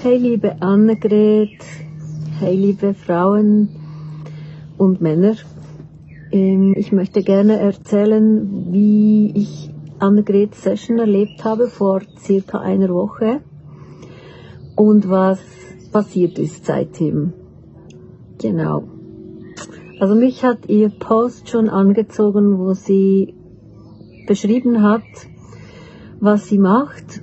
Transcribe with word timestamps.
Hey 0.00 0.16
liebe 0.16 0.62
Annegret, 0.62 1.58
hey 2.38 2.54
liebe 2.54 2.94
Frauen 2.94 3.68
und 4.76 5.00
Männer. 5.00 5.34
Ähm, 6.30 6.72
ich 6.76 6.92
möchte 6.92 7.24
gerne 7.24 7.58
erzählen, 7.58 8.68
wie 8.70 9.32
ich 9.34 9.74
Annegret 9.98 10.54
Session 10.54 11.00
erlebt 11.00 11.42
habe 11.44 11.66
vor 11.66 12.02
circa 12.16 12.60
einer 12.60 12.90
Woche 12.90 13.40
und 14.76 15.10
was 15.10 15.40
passiert 15.90 16.38
ist 16.38 16.64
seitdem. 16.64 17.32
Genau. 18.40 18.84
Also 19.98 20.14
mich 20.14 20.44
hat 20.44 20.68
ihr 20.68 20.90
Post 20.90 21.48
schon 21.48 21.68
angezogen, 21.68 22.56
wo 22.60 22.72
sie 22.72 23.34
beschrieben 24.28 24.80
hat, 24.84 25.02
was 26.20 26.46
sie 26.46 26.58
macht. 26.58 27.22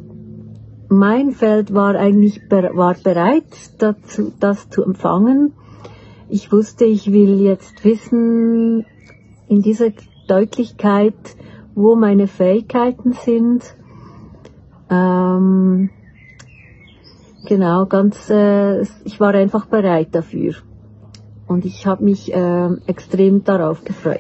Mein 0.90 1.32
Feld 1.32 1.74
war 1.74 1.96
eigentlich 1.96 2.42
war 2.50 2.96
bereit 2.96 3.44
dazu, 3.80 4.32
das 4.40 4.70
zu 4.70 4.84
empfangen. 4.84 5.54
Ich 6.30 6.52
wusste, 6.52 6.86
ich 6.86 7.12
will 7.12 7.42
jetzt 7.42 7.84
wissen 7.84 8.86
in 9.48 9.62
dieser 9.62 9.92
Deutlichkeit, 10.28 11.16
wo 11.76 11.96
meine 11.96 12.28
Fähigkeiten 12.28 13.14
sind. 13.14 13.76
Ähm, 14.90 15.90
genau, 17.48 17.86
ganz, 17.86 18.30
äh, 18.30 18.82
ich 19.04 19.20
war 19.20 19.34
einfach 19.34 19.66
bereit 19.66 20.10
dafür. 20.14 20.54
Und 21.48 21.66
ich 21.66 21.86
habe 21.86 22.04
mich 22.04 22.34
äh, 22.34 22.70
extrem 22.88 23.44
darauf 23.44 23.84
gefreut. 23.84 24.20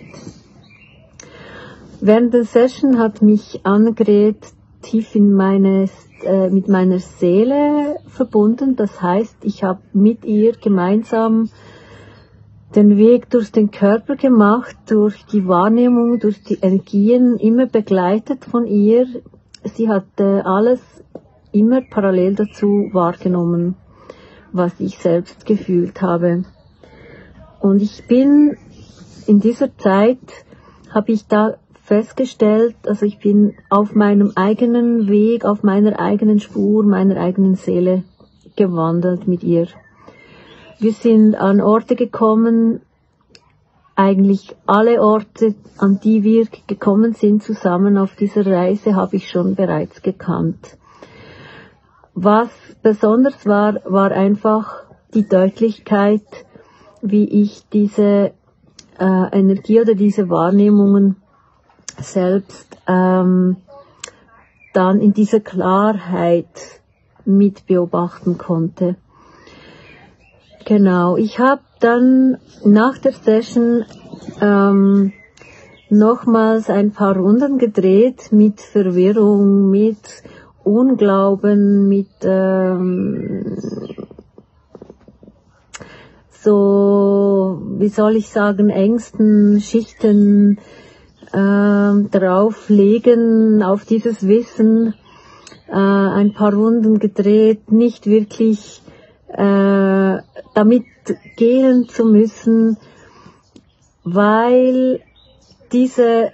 Während 2.01 2.33
der 2.33 2.43
Session 2.43 2.99
hat 2.99 3.21
mich 3.21 3.61
Annegret 3.63 4.37
tief 4.83 5.15
in 5.15 5.31
meine, 5.31 5.89
äh, 6.23 6.49
mit 6.49 6.67
meiner 6.67 6.99
Seele 6.99 7.97
verbunden. 8.07 8.75
Das 8.75 9.01
heißt, 9.01 9.37
ich 9.43 9.63
habe 9.63 9.81
mit 9.93 10.25
ihr 10.25 10.53
gemeinsam 10.53 11.49
den 12.75 12.97
Weg 12.97 13.29
durch 13.29 13.51
den 13.51 13.71
Körper 13.71 14.15
gemacht, 14.15 14.75
durch 14.87 15.25
die 15.25 15.47
Wahrnehmung, 15.47 16.19
durch 16.19 16.43
die 16.43 16.59
Energien, 16.61 17.37
immer 17.37 17.67
begleitet 17.67 18.45
von 18.45 18.65
ihr. 18.65 19.07
Sie 19.63 19.89
hat 19.89 20.05
äh, 20.19 20.41
alles 20.41 20.81
immer 21.51 21.81
parallel 21.81 22.35
dazu 22.35 22.89
wahrgenommen, 22.91 23.75
was 24.51 24.79
ich 24.79 24.97
selbst 24.97 25.45
gefühlt 25.45 26.01
habe. 26.01 26.43
Und 27.59 27.81
ich 27.81 28.07
bin 28.07 28.57
in 29.25 29.39
dieser 29.39 29.75
Zeit, 29.77 30.19
habe 30.93 31.11
ich 31.11 31.27
da 31.27 31.55
festgestellt, 31.85 32.75
also 32.87 33.05
ich 33.05 33.19
bin 33.19 33.53
auf 33.69 33.93
meinem 33.93 34.31
eigenen 34.35 35.07
Weg, 35.07 35.45
auf 35.45 35.61
meiner 35.61 35.99
eigenen 35.99 36.39
Spur, 36.39 36.83
meiner 36.83 37.17
eigenen 37.17 37.55
Seele 37.55 38.03
gewandelt 38.55 39.27
mit 39.27 39.43
ihr. 39.43 39.67
Wir 40.79 40.93
sind 40.93 41.35
an 41.35 41.61
Orte 41.61 41.95
gekommen, 41.95 42.81
eigentlich 43.95 44.55
alle 44.65 44.99
Orte, 44.99 45.53
an 45.77 45.99
die 46.03 46.23
wir 46.23 46.47
gekommen 46.65 47.13
sind 47.13 47.43
zusammen 47.43 47.97
auf 47.99 48.15
dieser 48.15 48.45
Reise, 48.47 48.95
habe 48.95 49.17
ich 49.17 49.29
schon 49.29 49.53
bereits 49.53 50.01
gekannt. 50.01 50.77
Was 52.15 52.49
besonders 52.81 53.45
war, 53.45 53.79
war 53.85 54.11
einfach 54.11 54.83
die 55.13 55.27
Deutlichkeit, 55.27 56.23
wie 57.01 57.25
ich 57.25 57.63
diese 57.71 58.31
äh, 58.99 59.39
Energie 59.39 59.81
oder 59.81 59.93
diese 59.93 60.29
Wahrnehmungen 60.29 61.17
selbst 61.99 62.77
ähm, 62.87 63.57
dann 64.73 64.99
in 64.99 65.13
dieser 65.13 65.39
Klarheit 65.39 66.81
mit 67.25 67.65
beobachten 67.65 68.37
konnte. 68.37 68.95
Genau, 70.65 71.15
ich 71.15 71.39
habe 71.39 71.61
dann 71.79 72.37
nach 72.63 72.97
der 72.97 73.13
Session 73.13 73.85
ähm, 74.41 75.13
nochmals 75.89 76.69
ein 76.69 76.91
paar 76.91 77.15
Runden 77.15 77.57
gedreht 77.57 78.31
mit 78.31 78.61
Verwirrung, 78.61 79.69
mit 79.69 80.23
Unglauben, 80.63 81.87
mit 81.87 82.09
ähm, 82.23 83.57
so, 86.31 87.61
wie 87.77 87.89
soll 87.89 88.15
ich 88.15 88.29
sagen, 88.29 88.69
Ängsten, 88.69 89.61
Schichten 89.61 90.59
äh, 91.31 92.09
drauflegen 92.09 93.63
auf 93.63 93.85
dieses 93.85 94.27
Wissen, 94.27 94.93
äh, 95.67 95.73
ein 95.73 96.33
paar 96.33 96.53
Runden 96.53 96.99
gedreht, 96.99 97.71
nicht 97.71 98.05
wirklich 98.07 98.81
äh, 99.27 100.17
damit 100.53 100.85
gehen 101.35 101.87
zu 101.87 102.05
müssen, 102.05 102.77
weil 104.03 105.01
diese, 105.71 106.31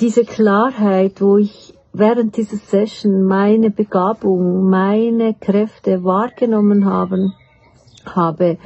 diese 0.00 0.24
Klarheit, 0.24 1.20
wo 1.20 1.36
ich 1.36 1.74
während 1.92 2.36
dieser 2.36 2.56
Session 2.56 3.22
meine 3.24 3.70
Begabung, 3.70 4.68
meine 4.68 5.34
Kräfte 5.34 6.04
wahrgenommen 6.04 6.84
haben, 6.84 7.32
habe, 8.04 8.58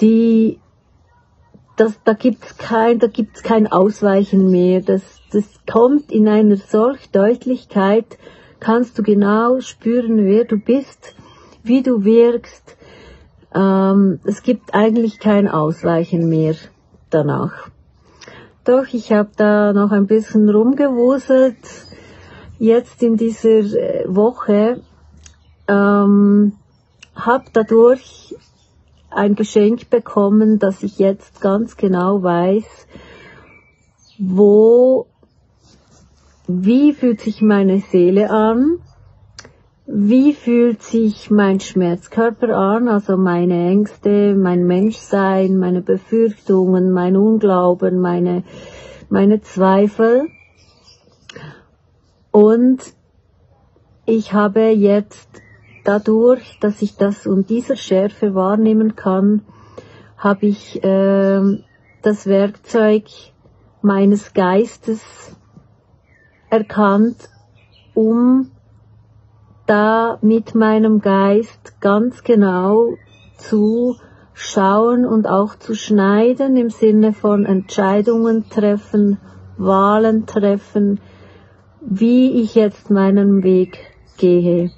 die, 0.00 0.60
das, 1.76 2.00
da 2.04 2.14
gibt's 2.14 2.56
kein, 2.56 2.98
da 2.98 3.06
gibt's 3.06 3.42
kein 3.42 3.66
Ausweichen 3.70 4.50
mehr. 4.50 4.80
Das, 4.80 5.02
das 5.30 5.44
kommt 5.70 6.10
in 6.10 6.28
einer 6.28 6.56
solch 6.56 7.10
Deutlichkeit, 7.10 8.18
kannst 8.60 8.98
du 8.98 9.02
genau 9.02 9.60
spüren, 9.60 10.24
wer 10.24 10.44
du 10.44 10.56
bist, 10.56 11.14
wie 11.62 11.82
du 11.82 12.04
wirkst. 12.04 12.76
Ähm, 13.54 14.20
es 14.24 14.42
gibt 14.42 14.74
eigentlich 14.74 15.18
kein 15.18 15.48
Ausweichen 15.48 16.28
mehr 16.28 16.54
danach. 17.10 17.68
Doch, 18.64 18.86
ich 18.92 19.12
habe 19.12 19.30
da 19.36 19.72
noch 19.72 19.92
ein 19.92 20.06
bisschen 20.06 20.48
rumgewuselt. 20.48 21.56
Jetzt 22.58 23.02
in 23.02 23.16
dieser 23.16 23.48
äh, 23.48 24.04
Woche 24.08 24.80
ähm, 25.68 26.52
habe 27.14 27.44
dadurch 27.52 28.34
ein 29.16 29.34
Geschenk 29.34 29.90
bekommen, 29.90 30.58
dass 30.58 30.82
ich 30.82 30.98
jetzt 30.98 31.40
ganz 31.40 31.76
genau 31.76 32.22
weiß, 32.22 32.86
wo, 34.18 35.06
wie 36.46 36.92
fühlt 36.92 37.20
sich 37.20 37.42
meine 37.42 37.80
Seele 37.80 38.30
an, 38.30 38.78
wie 39.86 40.32
fühlt 40.32 40.82
sich 40.82 41.30
mein 41.30 41.60
Schmerzkörper 41.60 42.56
an, 42.56 42.88
also 42.88 43.16
meine 43.16 43.68
Ängste, 43.70 44.34
mein 44.34 44.66
Menschsein, 44.66 45.56
meine 45.56 45.80
Befürchtungen, 45.80 46.90
mein 46.90 47.16
Unglauben, 47.16 48.00
meine, 48.00 48.42
meine 49.08 49.40
Zweifel. 49.42 50.26
Und 52.32 52.82
ich 54.06 54.32
habe 54.32 54.70
jetzt 54.70 55.42
dadurch, 55.86 56.58
dass 56.60 56.82
ich 56.82 56.96
das 56.96 57.26
und 57.26 57.48
dieser 57.48 57.76
Schärfe 57.76 58.34
wahrnehmen 58.34 58.96
kann, 58.96 59.42
habe 60.18 60.46
ich 60.46 60.82
äh, 60.82 61.62
das 62.02 62.26
Werkzeug 62.26 63.04
meines 63.82 64.34
Geistes 64.34 65.00
erkannt, 66.50 67.28
um 67.94 68.50
da 69.66 70.18
mit 70.22 70.54
meinem 70.54 71.00
Geist 71.00 71.80
ganz 71.80 72.22
genau 72.24 72.94
zu 73.36 73.96
schauen 74.32 75.06
und 75.06 75.26
auch 75.26 75.56
zu 75.56 75.74
schneiden 75.74 76.56
im 76.56 76.70
Sinne 76.70 77.12
von 77.12 77.44
Entscheidungen 77.44 78.48
treffen, 78.48 79.18
Wahlen 79.56 80.26
treffen, 80.26 81.00
wie 81.80 82.42
ich 82.42 82.54
jetzt 82.54 82.90
meinen 82.90 83.42
Weg 83.42 83.78
gehe 84.18 84.70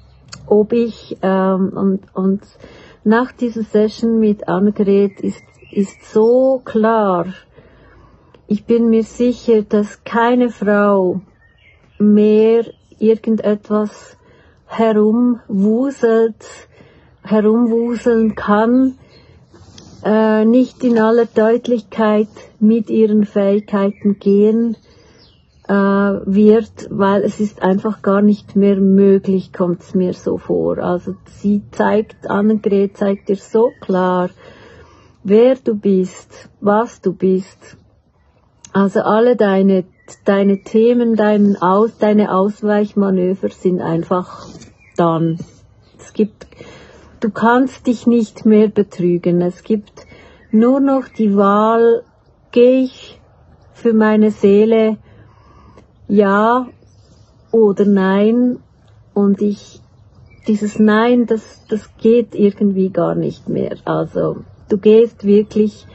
ob 0.49 0.73
ich 0.73 1.17
ähm, 1.21 1.71
und, 1.75 2.01
und 2.13 2.41
nach 3.03 3.31
dieser 3.31 3.63
Session 3.63 4.19
mit 4.19 4.47
Annegret 4.47 5.19
ist, 5.21 5.43
ist 5.71 6.11
so 6.11 6.61
klar, 6.65 7.27
ich 8.47 8.65
bin 8.65 8.89
mir 8.89 9.03
sicher, 9.03 9.61
dass 9.61 10.03
keine 10.03 10.49
Frau 10.49 11.21
mehr 11.99 12.65
irgendetwas 12.97 14.17
herumwuselt, 14.65 16.45
herumwuseln 17.23 18.35
kann, 18.35 18.97
äh, 20.03 20.45
nicht 20.45 20.83
in 20.83 20.97
aller 20.97 21.25
Deutlichkeit 21.25 22.29
mit 22.59 22.89
ihren 22.89 23.25
Fähigkeiten 23.25 24.19
gehen, 24.19 24.77
wird, 25.69 26.87
weil 26.89 27.21
es 27.21 27.39
ist 27.39 27.61
einfach 27.61 28.01
gar 28.01 28.23
nicht 28.23 28.55
mehr 28.55 28.77
möglich, 28.77 29.53
kommt 29.53 29.81
es 29.81 29.93
mir 29.93 30.13
so 30.13 30.39
vor. 30.39 30.79
Also 30.79 31.15
sie 31.25 31.61
zeigt, 31.71 32.27
Annegret 32.27 32.97
zeigt 32.97 33.29
dir 33.29 33.35
so 33.35 33.69
klar, 33.79 34.31
wer 35.23 35.55
du 35.55 35.75
bist, 35.75 36.49
was 36.59 37.01
du 37.01 37.13
bist. 37.13 37.77
Also 38.73 39.01
alle 39.01 39.35
deine, 39.35 39.83
deine 40.25 40.63
Themen, 40.63 41.15
deinen 41.15 41.55
Aus, 41.55 41.99
deine 41.99 42.33
Ausweichmanöver 42.33 43.49
sind 43.49 43.79
einfach 43.79 44.47
dann. 44.97 45.37
Es 45.99 46.13
gibt, 46.13 46.47
du 47.19 47.29
kannst 47.29 47.85
dich 47.85 48.07
nicht 48.07 48.43
mehr 48.43 48.69
betrügen. 48.69 49.41
Es 49.41 49.63
gibt 49.63 50.07
nur 50.51 50.79
noch 50.79 51.07
die 51.09 51.35
Wahl, 51.35 52.03
gehe 52.51 52.85
ich 52.85 53.21
für 53.73 53.93
meine 53.93 54.31
Seele 54.31 54.97
ja 56.09 56.67
oder 57.51 57.85
nein 57.85 58.59
und 59.13 59.41
ich 59.41 59.79
dieses 60.47 60.79
Nein, 60.79 61.27
das, 61.27 61.63
das 61.67 61.95
geht 61.97 62.33
irgendwie 62.33 62.89
gar 62.89 63.13
nicht 63.13 63.47
mehr. 63.49 63.77
Also 63.85 64.37
du 64.67 64.77
gehst 64.77 65.23
wirklich 65.23 65.85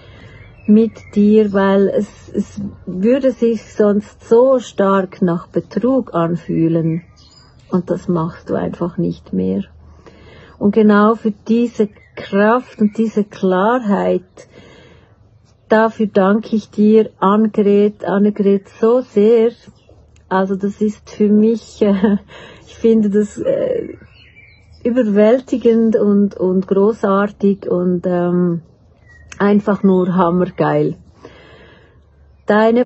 mit 0.67 0.93
dir, 1.15 1.53
weil 1.53 1.89
es, 1.89 2.29
es 2.33 2.61
würde 2.87 3.33
sich 3.33 3.75
sonst 3.75 4.29
so 4.29 4.61
stark 4.61 5.23
nach 5.23 5.49
Betrug 5.49 6.15
anfühlen. 6.15 7.03
Und 7.71 7.91
das 7.91 8.09
machst 8.09 8.51
du 8.51 8.55
einfach 8.55 8.97
nicht 8.97 9.33
mehr. 9.33 9.65
Und 10.59 10.73
genau 10.73 11.17
für 11.17 11.33
diese 11.49 11.89
Kraft 12.15 12.81
und 12.81 12.97
diese 12.97 13.25
Klarheit, 13.25 14.23
dafür 15.69 16.07
danke 16.07 16.55
ich 16.55 16.71
dir, 16.71 17.11
Annegret, 17.19 18.05
Annegret, 18.05 18.69
so 18.69 19.01
sehr. 19.01 19.51
Also 20.29 20.57
das 20.57 20.81
ist 20.81 21.11
für 21.11 21.29
mich, 21.29 21.81
äh, 21.83 22.19
ich 22.67 22.75
finde 22.75 23.11
das 23.11 23.39
äh, 23.39 23.97
überwältigend 24.83 25.97
und, 25.97 26.37
und 26.37 26.67
großartig 26.67 27.69
und 27.71 28.03
ähm, 28.07 28.63
einfach 29.39 29.83
nur 29.83 30.15
hammergeil. 30.15 30.97
Deine 32.47 32.83